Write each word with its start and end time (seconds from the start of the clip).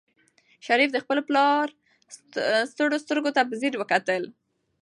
شریف 0.65 0.89
د 0.93 0.97
خپل 1.03 1.17
پلار 1.27 1.67
ستړو 2.71 2.97
سترګو 3.03 3.29
ته 3.35 3.41
په 3.49 3.53
ځیر 3.61 3.73
وکتل. 3.77 4.23